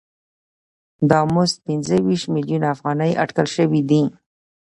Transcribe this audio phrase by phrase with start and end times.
[1.09, 4.03] دا مزد پنځه ویشت میلیونه افغانۍ اټکل شوی دی